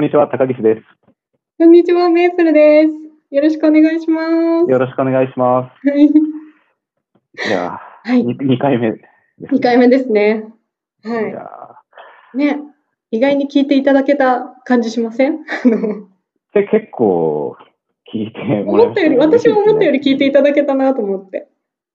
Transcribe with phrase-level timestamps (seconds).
[0.00, 0.82] こんにちは、高岸です。
[1.58, 2.92] こんにちは、メープルです。
[3.34, 4.70] よろしくお願いします。
[4.70, 6.08] よろしくお願いしまはい。
[7.38, 7.48] す。
[7.50, 8.22] いやはい。
[8.22, 8.98] ー、2, 回目で
[9.46, 10.44] す、2回目ですね。
[11.04, 11.48] いはや
[12.32, 12.36] い。
[12.38, 12.60] ね。
[13.10, 15.34] 意外に聞いていただけた感じしません？
[15.66, 16.04] あのー
[16.54, 17.54] で結構
[18.10, 21.46] 聞いてもらいました思ったより、私も思ったより聞いていただけたなと思って。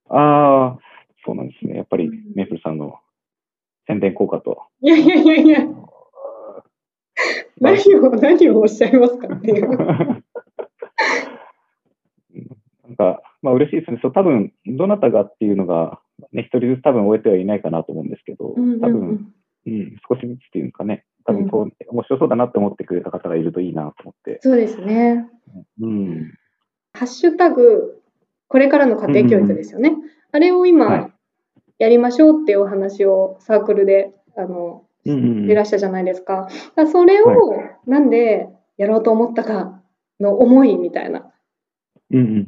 [0.09, 0.79] ああ、
[1.25, 1.75] そうなんですね。
[1.77, 2.99] やっぱりうんメープルさんの
[3.87, 4.61] 宣伝効果と。
[4.81, 5.59] いやいやいやいや、
[7.59, 9.69] 何を、何をおっしゃいますかっていう。
[12.87, 13.99] なんか、まあ嬉しいですね。
[14.01, 15.99] そう、多分、どなたがっていうのが、
[16.31, 19.33] ね、一人ずつ多分終えてはいないかなと思うんですけど、うんうん多分、うん
[19.67, 24.39] うん、少しずつっていうかね、多分こう、面白そうだなって思ってくれた方がいるといいなと思って。
[24.41, 25.27] そうですね。
[25.81, 26.33] うん。
[26.93, 28.01] ハッシュタグ、
[28.47, 29.95] これからの家庭教育ですよね。
[30.31, 31.09] あれをはい今、
[31.79, 36.47] やりましょうっていうお話をサークルで、あの、うんうんうんいらっしゃるじゃないですか。
[36.91, 37.27] それを
[37.85, 39.81] なんでやろうと思ったか
[40.19, 41.31] の思いみたいな。
[42.11, 42.47] うんうん。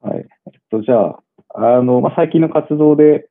[0.00, 0.26] はい。
[0.46, 1.22] えっと、じゃあ、
[1.54, 3.28] あの、まあ、最近の活動で、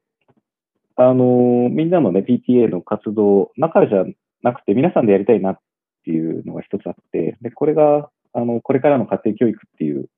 [0.95, 4.05] あの、みんなのね、PTA の活動、中じゃ
[4.41, 5.59] なくて、皆さんでやりたいなっ
[6.03, 10.09] ていうのが一つあって、で、これが、あの、これからの家庭教育っていう、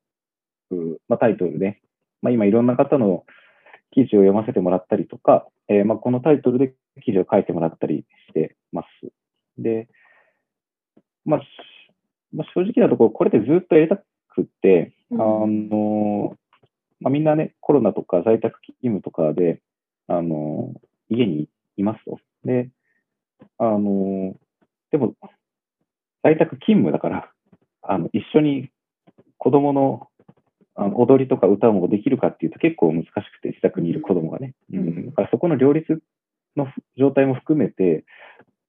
[0.72, 1.82] うまあ、タイトルで、
[2.22, 3.26] まあ、今いろんな方の
[3.92, 8.88] 記事を読ませてもらったりとか、えーまあ、このタイトルで記事を書いてもらったりしてます。
[9.58, 9.88] で、
[11.26, 11.45] まあ、し
[12.34, 16.36] まあ、正直なところ、これでずっとやりたくって、あの、
[17.00, 19.61] まあ、みんなね、コロナとか在宅勤務とかで、
[20.08, 20.73] あの、
[21.09, 22.20] 家にいますと。
[22.44, 22.70] で、
[23.58, 24.36] あの、
[24.92, 25.14] でも、
[26.23, 27.31] 在宅勤務だから、
[27.81, 28.70] あの、一緒に
[29.38, 30.08] 子供の
[30.76, 34.14] あの踊りとか歌もできるかっていうと結構難しくて、自宅にいる子
[35.40, 36.02] そこの両立
[36.58, 38.04] の状態も含めて、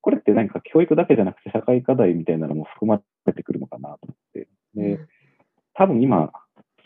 [0.02, 4.48] これって何か教育だけじゃなくて社会課題みたいなのも含まれてくるのかなと思って。
[4.76, 5.00] で、
[5.74, 6.30] 多分今、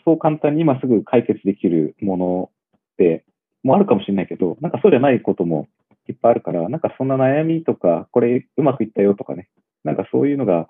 [0.03, 3.25] そう簡単に今すぐ解決できるものって、
[3.61, 5.67] もあるかもしれないけど、なんかそうじゃないことも
[6.09, 9.49] いっぱいあるから、なんかそんな悩みとか、これうまくいったよとかね、
[9.83, 10.67] なんかそういうのが、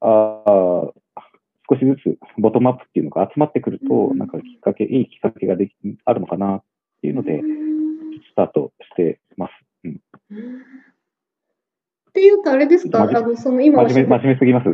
[0.00, 0.92] あー
[1.70, 4.18] 少しずつボトムアップっていうのが集まってくると、うん。
[4.18, 5.72] なんかきっかけ、いいきっかけができ
[6.04, 6.62] あるのかなっ
[7.00, 7.42] ていうので、ス
[8.34, 9.52] タートしてます。
[9.84, 9.96] うん、っ
[12.12, 13.02] ていうとあれですか？
[13.02, 14.68] あのその今真面目、真面目すぎます。
[14.68, 14.72] い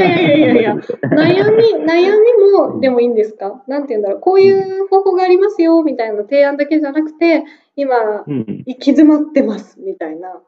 [0.00, 0.74] やいやいやいや
[1.14, 3.62] 悩み、悩みもでもいいんですか？
[3.68, 4.20] なんて言うんだろう。
[4.20, 7.44] こういう方法がありますよみたいな提案だけじゃなくて、
[7.76, 10.40] 今、うん、行き詰まってますみたいな。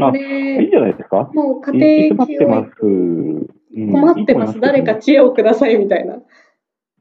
[0.00, 1.30] あこいいんれ、じゃないですか？
[1.34, 2.34] もうい家庭教。
[2.60, 3.46] 育うん
[3.92, 4.58] 困ってます。
[4.60, 4.96] 誰か。
[4.96, 6.18] 知恵をくださいみたいな。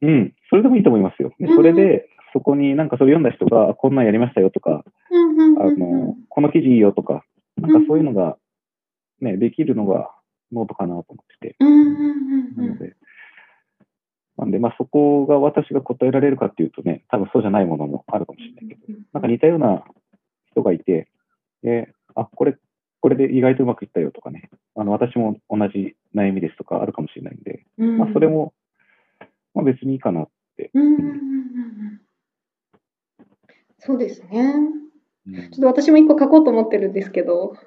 [0.01, 1.31] うん、それでもいいと思いますよ。
[1.39, 2.07] でそれで、
[2.37, 4.83] そこになんかそれ読んだ人が、あこんなんやりましたよとか、
[5.59, 7.25] あの、この記事いいよとか、
[7.59, 8.37] なんかそういうのが、
[9.21, 10.11] ね、できるのが
[10.51, 11.55] ノートかなと思ってて。
[11.59, 12.95] なので、
[14.37, 19.83] なんで、まあそこが私が答えられるかっていうとね、多分そうじゃないものもあるかもしれないけど、なんか似たような
[20.51, 21.09] 人がいて、
[21.63, 22.55] で、あ、これ、
[22.99, 27.97] これで意外とうまくいったよとかね、あの、私も同じ悩みですとかあるかもしれないんで、うん。
[27.97, 28.53] まあそれも、
[29.55, 30.69] まあ別にいいかなって。
[30.75, 31.27] うん
[33.79, 34.55] そうですね。
[35.27, 37.57] うんちょっと私も一個書こうと思ってるんですけど、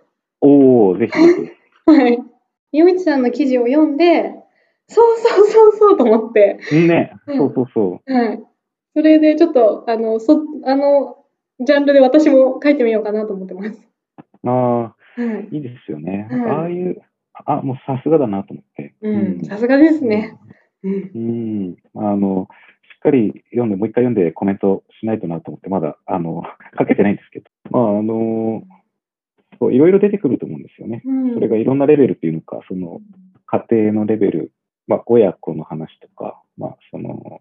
[0.40, 2.18] おー、ぜひぜ はい。
[2.72, 4.34] ゆみちさんの記事を読んで、
[4.86, 6.88] そうそうそうそうと思って、ひ。
[6.88, 8.12] ね、うんそうそうそう。
[8.12, 8.42] はい。
[8.94, 11.18] それでちょっと、あの、そ、あの、
[11.60, 13.86] ジャンルで私も書いてみようかなと思ってます。
[14.44, 15.22] あはい。
[15.22, 16.28] あ、いいですよね。
[16.30, 17.02] うんああいう、
[17.44, 18.94] あ、もうさすがだなと思って。
[19.02, 20.38] うん、さすがですね。
[20.82, 21.10] うん。
[21.14, 21.76] うん。
[21.94, 22.69] あの、し
[23.00, 26.42] っかり読んで、もう一回読んでコメントしないとなと思って、まだ、あの、
[26.78, 27.46] 書けてないんですけど。
[27.70, 28.62] まあ、あの、
[29.58, 31.02] そう、いろいろ出てくると思うんですよね。
[31.04, 33.00] うん、それがいろんなレベルっていうのか、その、
[33.46, 34.52] 家庭のレベル、
[34.86, 37.40] まあ、親子の話とか、まあ、その、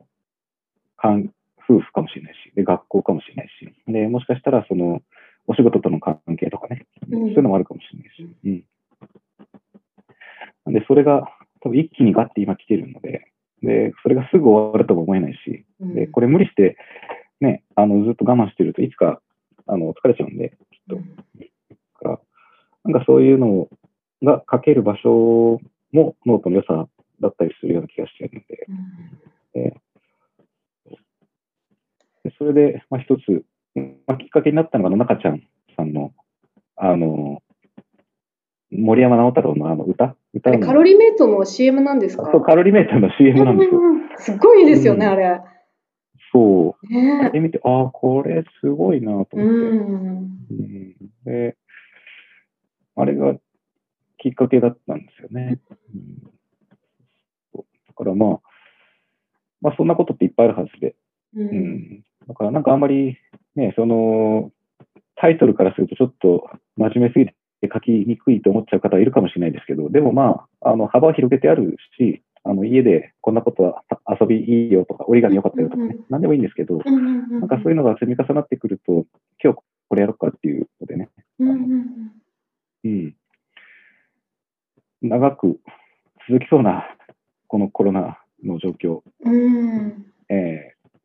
[0.98, 1.30] かん
[1.70, 5.02] 夫婦かもしれないし、で、学校かもしれないし、で、もしかしたら、その、
[5.46, 8.64] お仕事との関係とかね、うんそういうのもあるかもしれないし、うん。
[10.66, 11.28] なんで、それが、
[11.62, 13.29] 多分一気にガッて今来てるので、
[13.70, 15.94] で、それがすぐ終わるとも思えないし、うん。
[15.94, 16.76] で、これ無理して、
[17.40, 19.22] ね、あの、ずっと我慢してるといつか、
[19.68, 20.96] あの、疲れちゃうんで、きっと。
[20.96, 21.02] だ
[22.00, 22.20] から、
[22.86, 23.70] なんかそういうの
[24.24, 25.62] が書ける場所
[25.92, 26.88] もノートの良さ
[27.22, 28.68] だったりするような気がしているので、
[29.54, 29.74] うん。
[32.24, 33.46] でそれで、まあ、一つ、
[34.08, 35.44] まあ、きっかけになったのが、中ちゃん
[35.78, 36.12] さんの、
[36.76, 37.44] あの、
[38.72, 42.30] 森山直太朗のあの歌カロリーメイトの CM なんですか？
[42.32, 43.82] そう、カロリーメイトの CM なんですよ。
[44.18, 45.42] すごいですよね、うん、あれ。
[46.32, 46.94] そう。
[46.94, 49.36] ね、あれ見て、ああ、これすごいなと思って。
[49.36, 50.30] うん
[51.26, 51.58] で、
[52.96, 53.36] あれが
[54.18, 55.60] きっかけだったんですよね。
[57.54, 58.40] うん、だからまあ、
[59.62, 60.96] まあそんなことっていっぱいあるはずで。
[61.36, 63.18] うん、だからなんかあんまり、
[63.56, 64.52] ね、その、
[65.16, 67.36] タイトルからするとちょっと真面目すぎて
[67.72, 73.84] 書きにくいと思っちゃう方はいるかもしれないですけど、でもまあ、あの、幅を広げてあるし、あの、家でこんなことは
[74.20, 76.78] 遊びいいよとか、折り紙よかったよとかねなんでもいいんですけど。
[76.80, 79.06] なんかそういうのが積み重なってくると、
[79.44, 79.60] 今日
[79.90, 81.10] これやろうかっていうのでね、
[82.84, 83.16] うん。
[85.02, 85.60] 長く
[86.30, 86.86] 続きそうな、
[87.48, 89.02] このコロナの状況。
[89.26, 90.06] うん。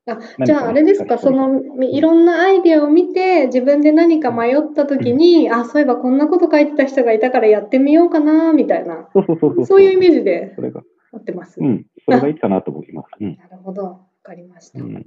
[0.06, 9.66] えあじゃああれですか、そみのみいろんなアイデアを見て、自分で何か迷ったときに、あ、そういえばこんなこと書いてた人がいたからやってみようかな、みたいな、そうそうそうそう。
[9.66, 11.60] そういうイメージでそれが、やってます？
[11.60, 13.08] なうん、それがいいかなと思います。
[13.20, 13.32] うん。
[13.32, 14.80] るほど、わかりました。
[14.80, 14.94] うん。
[14.94, 15.06] うん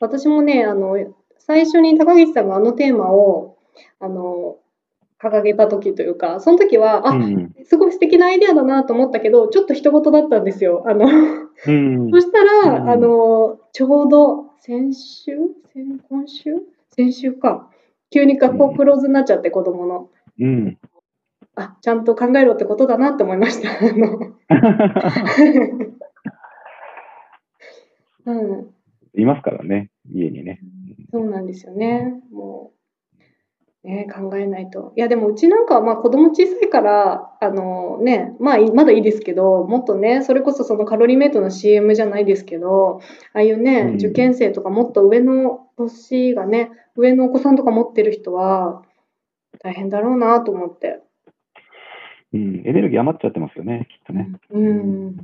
[0.00, 0.96] 私もね、あの、
[1.38, 3.58] 最初に高岸さんがあのテーマを、
[4.00, 4.56] あの、
[5.20, 7.54] 掲げた時というか、その時は、あ、うん。
[7.64, 10.84] すごい素敵なアイデアだなと思ったけど、ちょっと人事だったんですよ。
[10.86, 15.36] あの、うん そしたら、うんあの、ちょうど先週？
[15.72, 16.54] 先今週？
[16.90, 17.68] 先週か。
[18.10, 20.08] 急に学校クローズになっちゃって、子供の。
[20.40, 20.78] うん。
[21.56, 23.70] あ、ちゃんと考えろってことだなって思いました。
[23.70, 24.18] あの
[28.26, 28.74] うん、
[29.14, 30.60] いますからね、家にね。
[31.10, 32.22] そうなんですよね。
[32.30, 32.77] もう、
[33.88, 34.92] ね、考えないと。
[34.96, 43.00] いや、でもうちなんかはまあ子供小さいから、あのね、まあいまだいいですけど、もっとね、それこそそのカロリーメイトの CM じゃないですけど、
[43.32, 48.82] ああいうね、うん受験生とかもっと上の年がね、上のお子さんとか持ってる人は、
[49.60, 51.00] 大変だろうなと思って。
[52.34, 52.62] うん。
[52.66, 54.28] エネルギー余っちゃってますよね、きっとね。
[54.50, 55.16] うん。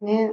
[0.00, 0.32] ね。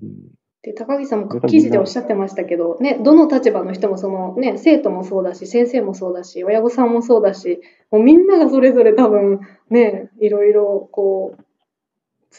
[0.00, 0.37] うん。
[0.62, 7.60] で高木さんも記事でおっしゃってましたけど、ね、どの立場の人もその、ね、生徒もそうだし先生もそうだし親御さんもそうだし
[7.90, 9.40] もうみんながそれぞれ多分
[9.70, 11.44] ねいろいろこう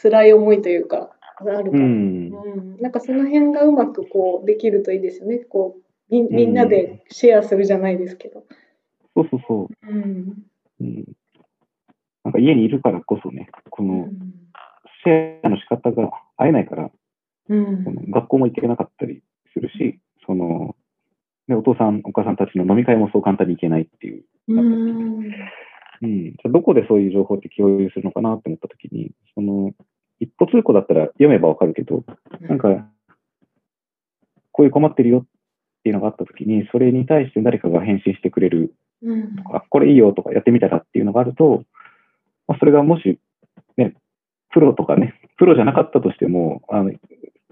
[0.02, 2.28] 辛い思いというかあるから、うん。
[2.28, 8.44] うんなんかその辺がうまくこうできるといいですよねこうみみんなでシェアするじゃないですけど。
[9.14, 10.04] そうそうそうんう。
[10.80, 11.04] うん。
[12.24, 14.34] なんか家にいるからこそね、このうん
[15.04, 16.90] シェアの仕方が会えないから、
[17.50, 20.76] うんその学校も行けなかったりするし、その、
[21.48, 24.24] ね、お父さん、お母さんたちの飲み会もそう簡単に行けないっていう。
[24.48, 25.24] うん
[26.02, 26.30] うん。
[26.32, 29.72] じゃあどこでそういう情報って共有するのかなって思ったときに、その、
[30.18, 32.04] 一歩通行だったら読めばわかるけど、
[32.40, 32.86] なんか、
[34.52, 35.24] こういう困ってるよっ
[35.82, 41.64] ていうのがあったときに、それに対して誰かが返信してくれるうんとか、これいいよとかやってみたらっていうのがあると、
[42.46, 43.18] まあ、それがもし、
[43.76, 43.94] ね、
[44.50, 46.92] プロとかね、プロじゃなかったとしても、あの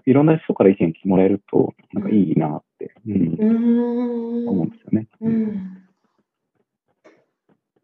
[0.09, 5.07] いろんな人から意見もらえると、なんかいいなって、うんうん思うんですよね。
[5.21, 5.79] うん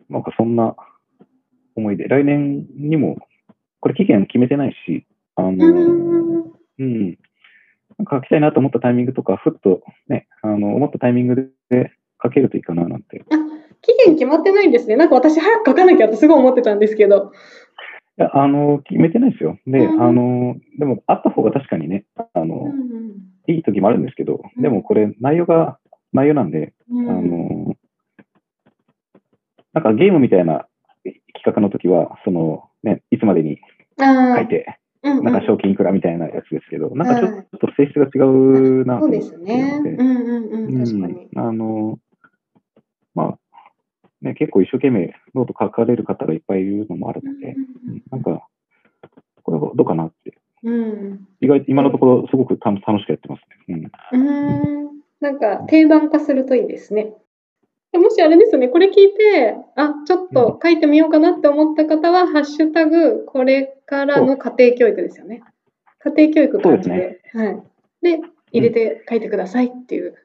[0.08, 0.76] なんかそんな
[1.74, 3.16] 思いで、来年にも、
[3.80, 7.18] これ期限決めてないし、あの、うんうん。
[7.98, 11.90] なんか書きたいなと思ったタイミングとか、ふっとね、あの、思ったタイミングで
[12.22, 13.16] 書けるといいかななんて。
[13.16, 13.20] い
[13.82, 14.96] 期限決まってないんですね。
[14.96, 17.32] なんか私早く書かなきゃってすごい思ってたんですけど。
[18.16, 19.58] や、あの、決めてないですよ。
[19.66, 20.02] で、うん。
[20.02, 22.72] あの、でも、あった方が確かにね、あの、
[23.48, 24.62] いい時もあるんですけど、うん。
[24.62, 25.78] でもこれ、内容が、
[26.12, 27.10] 内容なんで、うん。
[27.10, 27.76] あの、
[29.72, 30.66] なんかゲームみたいな
[31.34, 33.58] 企画の時は、その、ね、いつまでに
[33.98, 35.24] あ書いて、ーうん。
[35.24, 39.22] なんか賞金いくらみたいなやつですけど、なんかちょはいっと性質が違うなと思って。
[39.22, 39.80] すね。
[39.84, 41.28] るのでうんうんうん、確かに。
[41.34, 41.98] うん、あの、まあ、
[44.24, 47.54] ね、結構一生懸命ノート書かれる方がいっぱいいるのもあるので、
[47.86, 48.46] うんなんか、
[49.42, 53.90] これはどうかなって、うん意外と今のところすごく楽楽しくやってますね。
[54.12, 54.90] うん、うん
[55.20, 57.12] なんか定番化するといいですね。
[57.92, 65.42] でもしあれですね、これ聞いて、あ、ちょっと書いてみようかなって思った方は、ハッシュタグ、これからの家庭教育ですよね。
[66.00, 67.20] 家庭教育感じで。
[67.32, 67.62] はい。
[68.02, 70.16] で、入れて書いてくださいっていう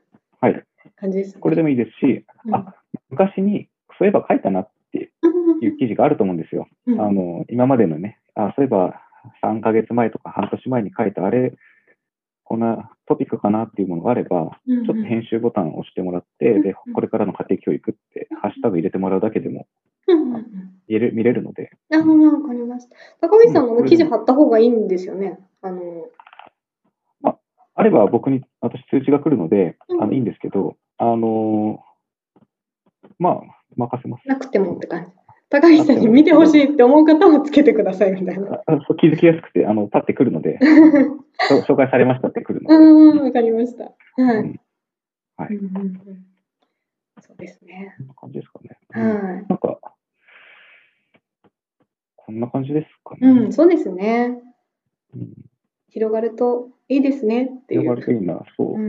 [0.42, 0.64] はい。
[0.96, 1.42] 感じですね。
[1.42, 2.76] これでもいいですし、うんあ、
[3.10, 6.68] 昔にそういえば書いたなってうんいう記事があると思うんですよ。
[6.88, 7.02] うん。
[7.02, 9.02] あの、今までのね、あ、そういえば
[9.44, 11.54] 3ヶ月前とか半年前に書いたあれ、
[12.46, 19.68] こんなトピックかなっていうものがあれば、うんちょっと編集ボタンを押してもらって、で、これからの家庭教育ってハッシュタグ入れてもらうだけでも
[20.88, 22.04] 見れる見れるので、ああ、わ
[22.48, 22.96] かりました。
[23.28, 25.40] 高橋さんもね、記事貼った方がいいんですよね。
[25.62, 26.08] あの、
[27.76, 30.04] あれば僕に、私通知が来るので、うん。
[30.04, 31.84] あのいいんですけど、あの
[33.20, 34.28] まあ、任せます。
[34.28, 35.20] なくてもって感じ。
[35.50, 38.62] 高橋さんに見てほしいって思う方はつけてくださいみたいな。
[38.68, 40.60] あそう気づきやすくて、あの、立ってくるので、
[41.68, 43.86] 紹介されましたって来るので、うん、わかりました。
[44.22, 44.38] はい。
[44.38, 44.60] うん
[45.38, 46.26] はいうんうんうん
[47.22, 47.96] そうですね。
[47.98, 48.78] こんな感じですかね。
[48.92, 49.46] はい。
[49.48, 49.80] なんか、
[52.16, 53.28] こんな感じですかね。
[53.28, 54.40] うん、そうですね。
[55.16, 55.50] うんい
[55.92, 57.82] 広がるといいですねっていう。
[57.82, 58.74] 広がるといいな、そう。
[58.74, 58.84] ううん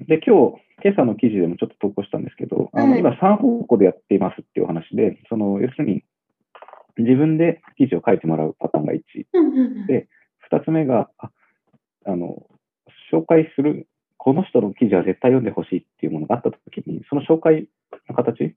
[0.00, 0.06] ん。
[0.06, 6.04] で、今日、今朝の記事でもちょっと投稿したんですけど、あのはい今3方向でやっていますっていうお話で、その、要するに、
[6.98, 9.00] 自分で記事を書いてもらうパターンが1。
[9.32, 10.08] うんうんうんで
[10.50, 11.30] 2つ目が、あ
[12.04, 12.46] あの、
[13.10, 17.68] 紹介する、この人の記事は絶対読んでほしいっていうものがあったときに、その紹介
[18.08, 18.54] の形、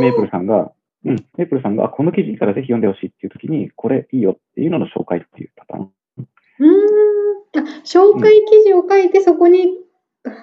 [0.00, 0.72] メープルさんが、
[1.04, 5.92] うん、メープルさんが、あこの記事からぜひ読んでほしいっていうときに、これいいよっていうのの紹介っていうパターン。
[6.18, 7.10] うーん。
[7.58, 9.66] あ紹介記事を書いて、そこに、あ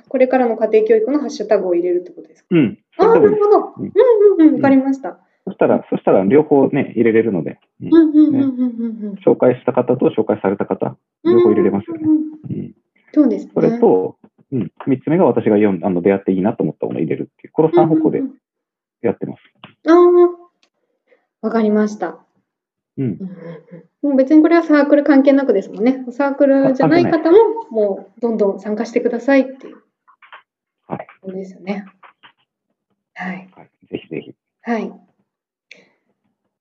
[0.10, 2.48] これからの家庭教育のハッシュタグを入れるってことですか？
[2.52, 2.80] うん。
[2.98, 3.74] ああ、なるほど。
[3.78, 3.92] うんうん
[4.40, 4.56] うんうん。
[4.56, 5.20] わかりました。
[5.46, 9.14] そしたら、そしたら両方ね、入れれるので、うんうんうんうんうんうんうん。
[9.26, 12.04] 紹介した方と紹介された方、両方入れれますよね。
[12.04, 12.76] うんうんうんうん、
[13.14, 13.52] そうですね。
[13.54, 14.18] それと、
[14.52, 18.34] うん、3つ目が私が読んあの出会っていいなと思ったものを入れるっていう、この3方向でうんうん
[19.02, 19.40] やってます。
[19.86, 20.30] うんあ
[21.44, 22.18] あ、わかりました。
[22.98, 23.06] うん。
[23.06, 23.24] うんうんう
[23.78, 26.06] んもう別にこれはサークル関係なくですもんね。
[26.12, 27.38] サークルじゃない方も、
[27.72, 29.77] もうどんどん参加してくださいっていう
[30.88, 31.08] はい。
[31.22, 31.86] ことですよね。
[33.16, 33.50] はい。
[33.56, 34.30] はい、ぜひぜひ。
[34.30, 34.94] いはい。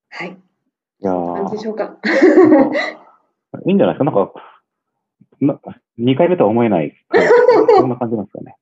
[0.09, 0.37] はい。
[0.99, 1.97] や感じでしーょうか。
[3.65, 4.33] いいんじゃないですか？
[5.39, 6.95] なんか、な2回目とは思えない。
[7.77, 8.55] そんな感じなんですかね。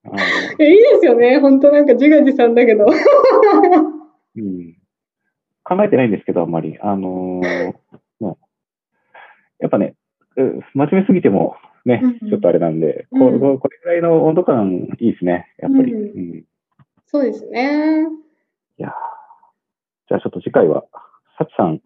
[0.59, 1.39] いいですよね。
[1.39, 2.85] 本当なんか自画自賛だけど。
[4.37, 4.75] うん、
[5.63, 6.77] 考えてないんですけど、あんまり。
[6.81, 7.73] あのー
[9.65, 9.95] やっぱね、
[10.37, 11.55] う真面目すぎても
[11.85, 15.93] ねうんうん、ちょっとあれなんで、うんこここれぐらいの温度感いいですね、やっぱり。
[15.93, 16.43] うんうん
[17.07, 18.01] そうですね。
[18.77, 18.91] いやー
[20.09, 20.83] じゃあちょっと次回は、
[21.37, 21.79] サチさん、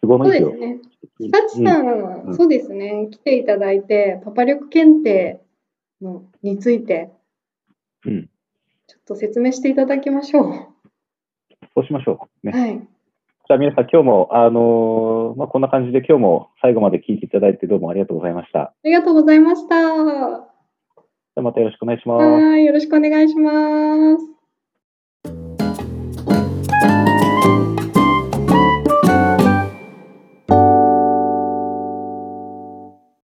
[0.00, 0.40] 都合のいい。
[0.40, 0.78] そうですね。
[1.32, 3.08] サチさんは、うんそうですね。
[3.10, 5.40] 来ていただいて、パパ力検定
[6.00, 7.10] のについて、
[8.06, 8.30] うん、
[8.86, 10.52] ちょっと説明していただきましょう。
[11.74, 12.46] そうしましょう。
[12.46, 12.88] ね、はい。
[13.50, 18.60] じゃあ皆さん、今日も、あのーまあ、こんな感じで今日も最後まで聞いていただいてどうもありがとうございました。
[18.60, 19.74] ありがとうございました。
[19.74, 22.24] じゃあまたよろしくお願いします。
[22.24, 22.64] はい。
[22.64, 24.39] よろしくお願いします。